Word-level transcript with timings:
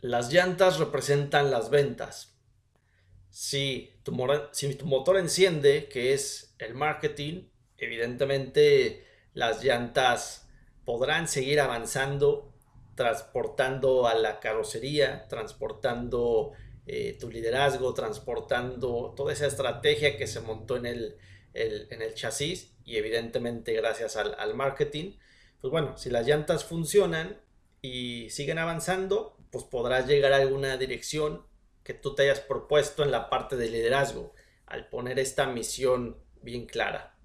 Las 0.00 0.32
llantas 0.32 0.78
representan 0.78 1.50
las 1.50 1.70
ventas. 1.70 2.38
Si 3.30 3.98
tu, 4.04 4.12
motor 4.12 5.16
enciende, 5.16 5.88
que 5.88 6.12
es 6.12 6.54
el 6.58 6.74
marketing, 6.74 7.48
evidentemente 7.76 9.04
las 9.32 9.64
llantas 9.64 10.48
podrán 10.84 11.26
seguir 11.26 11.58
avanzando, 11.58 12.54
transportando 12.94 14.06
a 14.06 14.14
la 14.14 14.38
carrocería, 14.38 15.26
transportando 15.26 16.52
eh, 16.86 17.16
tu 17.18 17.30
liderazgo, 17.30 17.94
transportando 17.94 19.14
toda 19.16 19.32
esa 19.32 19.46
estrategia 19.46 20.16
que 20.16 20.26
se 20.26 20.40
montó 20.40 20.76
en 20.76 20.86
el, 20.86 21.16
en 21.54 22.02
el 22.02 22.14
chasis 22.14 22.74
y 22.84 22.96
evidentemente 22.96 23.72
gracias 23.72 24.16
al, 24.16 24.34
al 24.38 24.54
marketing. 24.54 25.16
Pues 25.60 25.70
bueno, 25.70 25.96
si 25.96 26.10
las 26.10 26.26
llantas 26.26 26.64
funcionan 26.64 27.40
y 27.80 28.28
siguen 28.30 28.58
avanzando, 28.58 29.36
pues 29.50 29.64
podrás 29.64 30.06
llegar 30.06 30.32
a 30.32 30.36
alguna 30.36 30.76
dirección 30.76 31.46
que 31.84 31.94
tú 31.94 32.14
te 32.14 32.22
hayas 32.22 32.40
propuesto 32.40 33.02
en 33.02 33.10
la 33.10 33.30
parte 33.30 33.56
de 33.56 33.68
liderazgo 33.68 34.34
al 34.66 34.88
poner 34.88 35.18
esta 35.18 35.46
misión 35.46 36.18
bien 36.42 36.66
clara. 36.66 37.16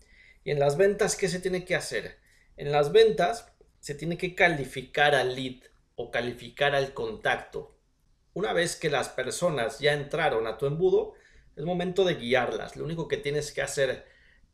Y 0.44 0.52
en 0.52 0.60
las 0.60 0.78
ventas, 0.78 1.16
¿qué 1.16 1.28
se 1.28 1.40
tiene 1.40 1.66
que 1.66 1.76
hacer? 1.76 2.20
En 2.58 2.72
las 2.72 2.92
ventas 2.92 3.52
se 3.80 3.96
tiene 3.96 4.18
que 4.18 4.36
calificar 4.36 5.16
al 5.16 5.36
lead 5.36 5.64
o 5.96 6.12
calificar 6.12 6.76
al 6.76 6.94
contacto. 6.94 7.79
Una 8.34 8.54
vez 8.54 8.76
que 8.76 8.90
las 8.90 9.10
personas 9.10 9.80
ya 9.80 9.94
entraron 9.94 10.48
a 10.48 10.58
tu 10.58 10.66
embudo, 10.66 11.14
es 11.56 11.66
momento 11.66 12.06
de 12.06 12.16
guiarlas. 12.16 12.78
Lo 12.78 12.86
único 12.86 13.08
que 13.08 13.18
tienes 13.18 13.52
que 13.52 13.62
hacer 13.62 14.06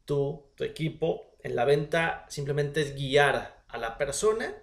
tú, 0.05 0.51
tu 0.55 0.63
equipo, 0.63 1.35
en 1.43 1.55
la 1.55 1.65
venta 1.65 2.25
simplemente 2.27 2.81
es 2.81 2.95
guiar 2.95 3.63
a 3.67 3.77
la 3.77 3.99
persona 3.99 4.55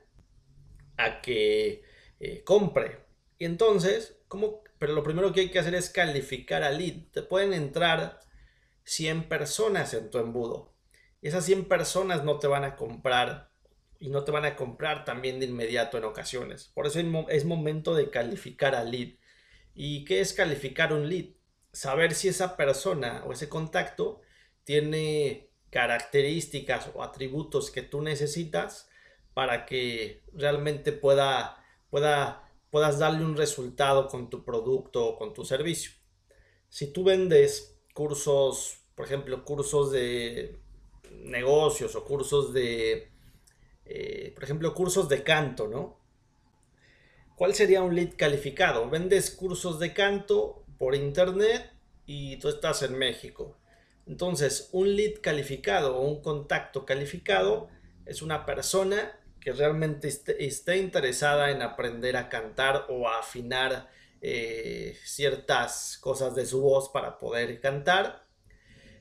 a 0.96 1.20
que 1.20 1.84
eh, 2.18 2.42
compre. 2.42 3.04
Y 3.38 3.44
entonces, 3.44 4.16
¿cómo? 4.26 4.64
Pero 4.78 4.92
lo 4.92 5.04
primero 5.04 5.32
que 5.32 5.42
hay 5.42 5.50
que 5.50 5.60
hacer 5.60 5.76
es 5.76 5.90
calificar 5.90 6.64
al 6.64 6.78
lead. 6.78 7.10
Te 7.12 7.22
pueden 7.22 7.52
entrar 7.52 8.18
100 8.82 9.28
personas 9.28 9.94
en 9.94 10.10
tu 10.10 10.18
embudo. 10.18 10.74
Y 11.20 11.28
esas 11.28 11.44
100 11.44 11.66
personas 11.66 12.24
no 12.24 12.40
te 12.40 12.48
van 12.48 12.64
a 12.64 12.74
comprar 12.74 13.51
y 14.02 14.08
no 14.08 14.24
te 14.24 14.32
van 14.32 14.44
a 14.44 14.56
comprar 14.56 15.04
también 15.04 15.38
de 15.38 15.46
inmediato 15.46 15.96
en 15.96 16.02
ocasiones. 16.02 16.72
Por 16.74 16.88
eso 16.88 16.98
es 17.28 17.44
momento 17.44 17.94
de 17.94 18.10
calificar 18.10 18.74
al 18.74 18.90
lead. 18.90 19.10
¿Y 19.76 20.04
qué 20.04 20.20
es 20.20 20.32
calificar 20.32 20.92
un 20.92 21.08
lead? 21.08 21.26
Saber 21.72 22.12
si 22.12 22.26
esa 22.26 22.56
persona 22.56 23.22
o 23.24 23.32
ese 23.32 23.48
contacto 23.48 24.20
tiene 24.64 25.50
características 25.70 26.90
o 26.94 27.04
atributos 27.04 27.70
que 27.70 27.82
tú 27.82 28.02
necesitas 28.02 28.90
para 29.34 29.66
que 29.66 30.24
realmente 30.32 30.90
pueda, 30.90 31.64
pueda 31.88 32.50
puedas 32.70 32.98
darle 32.98 33.24
un 33.24 33.36
resultado 33.36 34.08
con 34.08 34.30
tu 34.30 34.44
producto 34.44 35.06
o 35.06 35.16
con 35.16 35.32
tu 35.32 35.44
servicio. 35.44 35.92
Si 36.68 36.92
tú 36.92 37.04
vendes 37.04 37.78
cursos, 37.94 38.80
por 38.96 39.06
ejemplo, 39.06 39.44
cursos 39.44 39.92
de 39.92 40.58
negocios 41.12 41.94
o 41.94 42.04
cursos 42.04 42.52
de, 42.52 43.11
eh, 43.84 44.32
por 44.34 44.44
ejemplo, 44.44 44.74
cursos 44.74 45.08
de 45.08 45.22
canto, 45.22 45.68
¿no? 45.68 45.98
¿Cuál 47.36 47.54
sería 47.54 47.82
un 47.82 47.94
lead 47.94 48.14
calificado? 48.16 48.88
Vendes 48.88 49.30
cursos 49.30 49.78
de 49.80 49.92
canto 49.92 50.64
por 50.78 50.94
internet 50.94 51.72
y 52.06 52.36
tú 52.36 52.48
estás 52.48 52.82
en 52.82 52.96
México. 52.96 53.56
Entonces, 54.06 54.68
un 54.72 54.94
lead 54.96 55.20
calificado 55.20 55.96
o 55.96 56.02
un 56.02 56.22
contacto 56.22 56.84
calificado 56.84 57.68
es 58.06 58.22
una 58.22 58.44
persona 58.44 59.18
que 59.40 59.52
realmente 59.52 60.08
esté, 60.08 60.76
interesada 60.76 61.50
en 61.50 61.62
aprender 61.62 62.16
a 62.16 62.28
cantar 62.28 62.86
o 62.88 63.08
a 63.08 63.18
afinar 63.18 63.90
eh, 64.20 64.96
ciertas 65.04 65.98
cosas 65.98 66.34
de 66.36 66.46
su 66.46 66.60
voz 66.60 66.90
para 66.90 67.18
poder 67.18 67.60
cantar, 67.60 68.24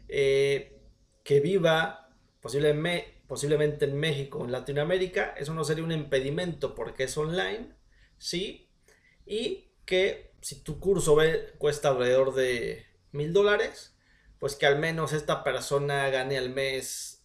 eh, 0.07 0.79
que 1.23 1.39
viva 1.39 2.09
posiblemente, 2.41 3.20
posiblemente 3.31 3.85
en 3.85 3.97
México 3.97 4.39
o 4.39 4.43
en 4.43 4.51
Latinoamérica, 4.51 5.33
eso 5.37 5.53
no 5.53 5.63
sería 5.63 5.85
un 5.85 5.93
impedimento 5.93 6.75
porque 6.75 7.03
es 7.05 7.17
online, 7.17 7.73
¿sí? 8.17 8.69
Y 9.25 9.71
que 9.85 10.33
si 10.41 10.61
tu 10.63 10.81
curso 10.81 11.17
cuesta 11.57 11.87
alrededor 11.87 12.35
de 12.35 12.85
mil 13.13 13.31
dólares, 13.31 13.95
pues 14.37 14.57
que 14.57 14.65
al 14.65 14.79
menos 14.79 15.13
esta 15.13 15.45
persona 15.45 16.09
gane 16.09 16.37
al 16.37 16.49
mes 16.49 17.23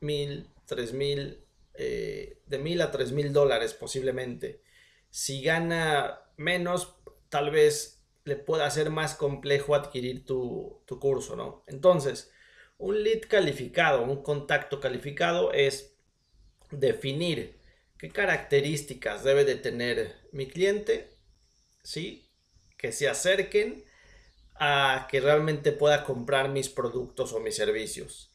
mil, 0.00 0.50
tres 0.66 0.94
mil, 0.94 1.44
eh, 1.74 2.42
de 2.46 2.58
mil 2.58 2.80
a 2.80 2.90
tres 2.90 3.12
mil 3.12 3.32
dólares 3.32 3.72
posiblemente. 3.72 4.64
Si 5.10 5.42
gana 5.42 6.22
menos, 6.38 6.96
tal 7.28 7.52
vez 7.52 8.02
le 8.24 8.34
pueda 8.34 8.68
ser 8.68 8.90
más 8.90 9.14
complejo 9.14 9.76
adquirir 9.76 10.26
tu, 10.26 10.82
tu 10.86 10.98
curso, 10.98 11.36
¿no? 11.36 11.62
Entonces, 11.68 12.32
un 12.80 13.02
lead 13.02 13.20
calificado, 13.28 14.02
un 14.02 14.22
contacto 14.22 14.80
calificado 14.80 15.52
es 15.52 15.94
definir 16.70 17.58
qué 17.98 18.10
características 18.10 19.22
debe 19.22 19.44
de 19.44 19.54
tener 19.54 20.16
mi 20.32 20.48
cliente, 20.48 21.10
¿sí? 21.82 22.28
Que 22.76 22.92
se 22.92 23.08
acerquen 23.08 23.84
a 24.54 25.06
que 25.10 25.20
realmente 25.20 25.72
pueda 25.72 26.04
comprar 26.04 26.48
mis 26.48 26.68
productos 26.68 27.32
o 27.32 27.40
mis 27.40 27.54
servicios 27.54 28.30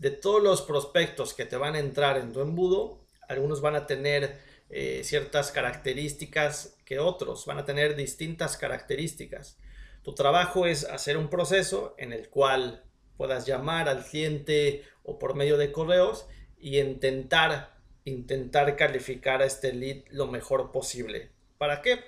de 0.00 0.10
todos 0.10 0.42
los 0.42 0.62
prospectos 0.62 1.34
que 1.34 1.44
te 1.44 1.56
van 1.56 1.74
a 1.74 1.78
entrar 1.78 2.16
en 2.16 2.32
tu 2.32 2.40
embudo, 2.40 3.04
algunos 3.28 3.60
van 3.60 3.76
a 3.76 3.86
tener 3.86 4.38
eh, 4.70 5.02
ciertas 5.04 5.52
características 5.52 6.78
que 6.86 6.98
otros, 6.98 7.44
van 7.44 7.58
a 7.58 7.66
tener 7.66 7.96
distintas 7.96 8.56
características. 8.56 9.58
Tu 10.02 10.14
trabajo 10.14 10.64
es 10.64 10.84
hacer 10.84 11.18
un 11.18 11.28
proceso 11.28 11.94
en 11.98 12.14
el 12.14 12.30
cual 12.30 12.82
puedas 13.20 13.44
llamar 13.44 13.86
al 13.86 14.02
cliente 14.02 14.82
o 15.02 15.18
por 15.18 15.34
medio 15.34 15.58
de 15.58 15.72
correos 15.72 16.26
y 16.58 16.78
intentar 16.78 17.76
intentar 18.06 18.76
calificar 18.76 19.42
a 19.42 19.44
este 19.44 19.74
lead 19.74 20.04
lo 20.08 20.26
mejor 20.26 20.72
posible. 20.72 21.28
¿Para 21.58 21.82
qué? 21.82 21.98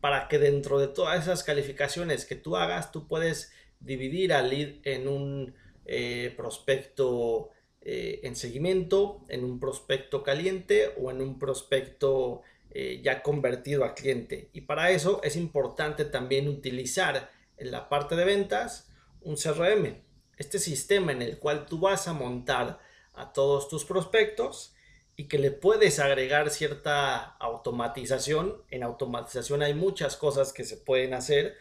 Para 0.00 0.26
que 0.26 0.40
dentro 0.40 0.80
de 0.80 0.88
todas 0.88 1.22
esas 1.22 1.44
calificaciones 1.44 2.24
que 2.24 2.34
tú 2.34 2.56
hagas, 2.56 2.90
tú 2.90 3.06
puedes 3.06 3.52
dividir 3.78 4.32
al 4.32 4.50
lead 4.50 4.70
en 4.82 5.06
un 5.06 5.54
eh, 5.84 6.34
prospecto 6.36 7.50
eh, 7.80 8.18
en 8.24 8.34
seguimiento, 8.34 9.24
en 9.28 9.44
un 9.44 9.60
prospecto 9.60 10.24
caliente 10.24 10.96
o 11.00 11.12
en 11.12 11.22
un 11.22 11.38
prospecto 11.38 12.42
eh, 12.72 13.00
ya 13.04 13.22
convertido 13.22 13.84
a 13.84 13.94
cliente. 13.94 14.50
Y 14.52 14.62
para 14.62 14.90
eso 14.90 15.20
es 15.22 15.36
importante 15.36 16.04
también 16.06 16.48
utilizar 16.48 17.30
en 17.56 17.70
la 17.70 17.88
parte 17.88 18.16
de 18.16 18.24
ventas 18.24 18.90
un 19.20 19.36
CRM, 19.36 20.09
este 20.40 20.58
sistema 20.58 21.12
en 21.12 21.20
el 21.20 21.38
cual 21.38 21.66
tú 21.66 21.78
vas 21.78 22.08
a 22.08 22.14
montar 22.14 22.78
a 23.12 23.30
todos 23.34 23.68
tus 23.68 23.84
prospectos 23.84 24.74
y 25.14 25.28
que 25.28 25.38
le 25.38 25.50
puedes 25.50 25.98
agregar 25.98 26.48
cierta 26.48 27.18
automatización. 27.36 28.62
En 28.70 28.82
automatización 28.82 29.62
hay 29.62 29.74
muchas 29.74 30.16
cosas 30.16 30.54
que 30.54 30.64
se 30.64 30.78
pueden 30.78 31.12
hacer 31.12 31.58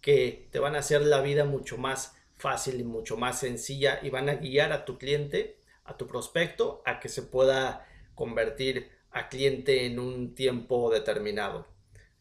que 0.00 0.48
te 0.50 0.58
van 0.58 0.74
a 0.74 0.78
hacer 0.78 1.02
la 1.02 1.20
vida 1.20 1.44
mucho 1.44 1.76
más 1.76 2.16
fácil 2.34 2.80
y 2.80 2.84
mucho 2.84 3.18
más 3.18 3.40
sencilla 3.40 4.00
y 4.02 4.08
van 4.08 4.30
a 4.30 4.36
guiar 4.36 4.72
a 4.72 4.86
tu 4.86 4.96
cliente, 4.96 5.58
a 5.84 5.98
tu 5.98 6.06
prospecto, 6.06 6.82
a 6.86 7.00
que 7.00 7.10
se 7.10 7.22
pueda 7.22 7.86
convertir 8.14 8.90
a 9.10 9.28
cliente 9.28 9.84
en 9.84 9.98
un 9.98 10.34
tiempo 10.34 10.90
determinado. 10.90 11.68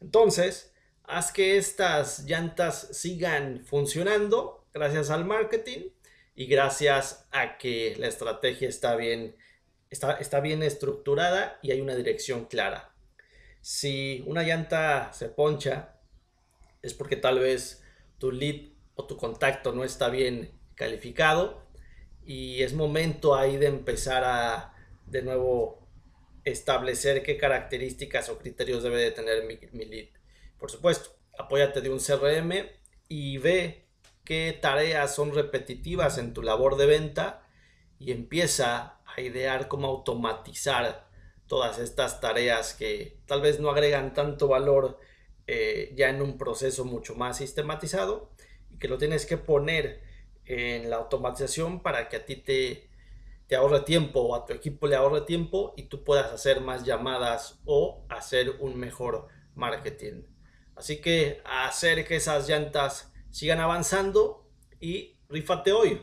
Entonces, 0.02 0.74
haz 1.06 1.32
que 1.32 1.56
estas 1.56 2.26
llantas 2.26 2.90
sigan 2.92 3.64
funcionando 3.66 4.63
gracias 4.74 5.10
al 5.10 5.26
marketing 5.26 5.90
y 6.36 6.48
gracias 6.48 7.28
a 7.32 7.58
que 7.58 7.96
la 7.98 8.08
estrategia 8.08 8.68
está 8.68 8.96
bien, 8.96 9.36
está, 9.90 10.14
está 10.14 10.40
bien 10.40 10.64
estructurada 10.64 11.60
y 11.62 11.72
hay 11.72 11.82
una 11.82 11.96
dirección 11.96 12.46
clara. 12.46 12.94
Si 13.62 14.24
una 14.28 14.44
llanta 14.44 15.14
se 15.14 15.30
poncha, 15.30 16.00
es 16.82 16.94
porque 16.94 17.16
tal 17.16 17.40
vez 17.40 17.84
tu 18.18 18.32
lead 18.32 18.74
o 18.96 19.06
tu 19.06 19.18
contacto 19.18 19.72
no 19.72 19.84
está 19.84 20.10
bien 20.10 20.52
calificado 20.76 21.64
y 22.26 22.64
es 22.64 22.74
momento 22.74 23.36
ahí 23.36 23.58
de 23.58 23.68
empezar 23.68 24.24
a 24.26 24.74
de 25.06 25.22
nuevo 25.22 25.88
establecer 26.44 27.24
qué 27.24 27.38
características 27.38 28.30
o 28.30 28.38
criterios 28.38 28.84
debe 28.84 29.02
de 29.02 29.12
tener 29.12 29.44
mi, 29.46 29.86
lead. 29.86 30.08
Por 30.60 30.70
supuesto, 30.70 31.16
apóyate 31.38 31.82
de 31.82 31.90
un 31.90 32.00
CRM 32.00 32.70
y 33.08 33.38
ve 33.38 33.88
qué 34.24 34.58
tareas 34.62 35.14
son 35.14 35.34
repetitivas 35.34 36.18
en 36.18 36.34
tu 36.34 36.42
labor 36.42 36.78
de 36.78 36.86
venta 36.86 37.48
y 38.00 38.12
empieza 38.12 39.00
a 39.06 39.22
idear 39.22 39.68
cómo 39.68 39.88
automatizar 39.88 41.08
todas 41.48 41.80
estas 41.80 42.22
tareas 42.22 42.74
que 42.74 43.20
tal 43.26 43.42
vez 43.42 43.60
no 43.60 43.70
agregan 43.70 44.14
tanto 44.14 44.48
valor 44.48 45.00
eh, 45.48 45.94
ya 45.96 46.10
en 46.10 46.22
un 46.22 46.38
proceso 46.38 46.86
mucho 46.86 47.16
más 47.16 47.38
sistematizado 47.38 48.32
que 48.80 48.88
lo 48.88 48.98
tienes 48.98 49.26
que 49.26 49.38
poner 49.38 50.02
en 50.46 50.90
la 50.90 50.98
automatización 50.98 51.82
para 51.82 52.10
que 52.10 52.18
a 52.18 52.26
ti 52.26 52.36
te, 52.36 52.90
te 53.48 53.56
ahorre 53.56 53.82
tiempo 53.82 54.22
o 54.22 54.36
a 54.36 54.46
tu 54.46 54.54
equipo 54.54 54.88
le 54.88 54.96
ahorre 54.96 55.22
tiempo 55.22 55.74
y 55.78 55.84
tú 55.84 56.04
puedas 56.04 56.32
hacer 56.34 56.60
más 56.60 56.84
llamadas 56.84 57.62
o 57.66 58.06
hacer 58.10 58.58
un 58.60 58.78
mejor 58.78 59.28
marketing. 59.56 60.24
Así 60.76 61.00
que 61.00 61.42
hacer 61.46 62.06
que 62.06 62.16
esas 62.16 62.50
llantas 62.50 63.13
sigan 63.34 63.60
avanzando 63.60 64.46
y 64.80 65.18
rifate 65.28 65.72
hoy. 65.74 66.00